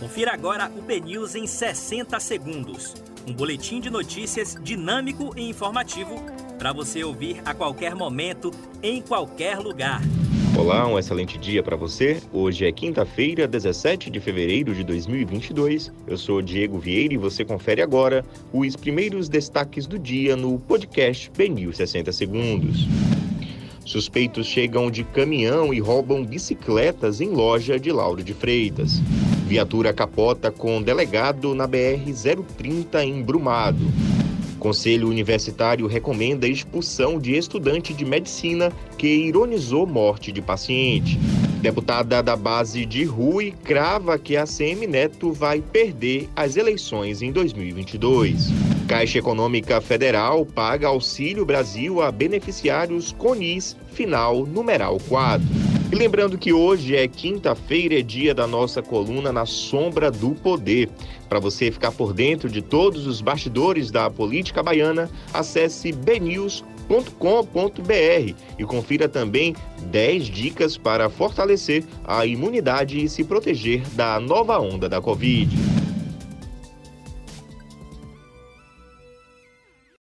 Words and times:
Confira 0.00 0.32
agora 0.32 0.72
o 0.74 0.80
BNews 0.80 1.34
em 1.34 1.46
60 1.46 2.18
segundos. 2.20 2.94
Um 3.28 3.34
boletim 3.34 3.82
de 3.82 3.90
notícias 3.90 4.56
dinâmico 4.62 5.34
e 5.36 5.46
informativo 5.46 6.16
para 6.58 6.72
você 6.72 7.04
ouvir 7.04 7.42
a 7.44 7.52
qualquer 7.52 7.94
momento, 7.94 8.50
em 8.82 9.02
qualquer 9.02 9.58
lugar. 9.58 10.00
Olá, 10.58 10.86
um 10.86 10.98
excelente 10.98 11.36
dia 11.36 11.62
para 11.62 11.76
você. 11.76 12.18
Hoje 12.32 12.64
é 12.64 12.72
quinta-feira, 12.72 13.46
17 13.46 14.08
de 14.08 14.20
fevereiro 14.20 14.74
de 14.74 14.82
2022. 14.84 15.92
Eu 16.06 16.16
sou 16.16 16.40
Diego 16.40 16.78
Vieira 16.78 17.12
e 17.12 17.18
você 17.18 17.44
confere 17.44 17.82
agora 17.82 18.24
os 18.54 18.74
primeiros 18.76 19.28
destaques 19.28 19.86
do 19.86 19.98
dia 19.98 20.34
no 20.34 20.58
podcast 20.60 21.30
BNews 21.36 21.76
60 21.76 22.10
segundos. 22.10 22.88
Suspeitos 23.84 24.46
chegam 24.46 24.90
de 24.90 25.04
caminhão 25.04 25.74
e 25.74 25.78
roubam 25.78 26.24
bicicletas 26.24 27.20
em 27.20 27.28
loja 27.28 27.78
de 27.78 27.92
Lauro 27.92 28.24
de 28.24 28.32
Freitas. 28.32 29.02
Viatura 29.50 29.92
capota 29.92 30.48
com 30.48 30.80
delegado 30.80 31.56
na 31.56 31.66
BR-030 31.66 33.02
em 33.02 33.20
Brumado. 33.20 33.84
Conselho 34.60 35.08
Universitário 35.08 35.88
recomenda 35.88 36.46
expulsão 36.46 37.18
de 37.18 37.36
estudante 37.36 37.92
de 37.92 38.04
medicina 38.04 38.70
que 38.96 39.08
ironizou 39.08 39.88
morte 39.88 40.30
de 40.30 40.40
paciente. 40.40 41.18
Deputada 41.60 42.22
da 42.22 42.36
base 42.36 42.86
de 42.86 43.02
Rui 43.02 43.52
crava 43.64 44.16
que 44.20 44.36
a 44.36 44.46
CM 44.46 44.86
Neto 44.86 45.32
vai 45.32 45.60
perder 45.60 46.28
as 46.36 46.56
eleições 46.56 47.20
em 47.20 47.32
2022. 47.32 48.50
Caixa 48.86 49.18
Econômica 49.18 49.80
Federal 49.80 50.46
paga 50.46 50.86
Auxílio 50.86 51.44
Brasil 51.44 52.00
a 52.00 52.12
beneficiários 52.12 53.10
CONIS, 53.10 53.76
final 53.94 54.46
numeral 54.46 55.00
4. 55.08 55.69
E 55.92 55.94
lembrando 55.94 56.38
que 56.38 56.52
hoje 56.52 56.94
é 56.94 57.08
quinta-feira, 57.08 57.98
é 57.98 58.02
dia 58.02 58.34
da 58.34 58.46
nossa 58.46 58.80
coluna 58.80 59.32
Na 59.32 59.44
Sombra 59.44 60.10
do 60.10 60.30
Poder. 60.30 60.88
Para 61.28 61.40
você 61.40 61.70
ficar 61.70 61.90
por 61.92 62.12
dentro 62.12 62.48
de 62.48 62.62
todos 62.62 63.06
os 63.06 63.20
bastidores 63.20 63.90
da 63.90 64.08
política 64.08 64.62
baiana, 64.62 65.10
acesse 65.32 65.90
bnews.com 65.92 66.80
com.br 67.18 68.34
e 68.58 68.64
confira 68.64 69.08
também 69.08 69.54
10 69.82 70.24
dicas 70.24 70.76
para 70.76 71.08
fortalecer 71.08 71.84
a 72.04 72.26
imunidade 72.26 73.02
e 73.04 73.08
se 73.08 73.22
proteger 73.22 73.82
da 73.90 74.18
nova 74.18 74.58
onda 74.58 74.88
da 74.88 75.00
Covid. 75.00 75.56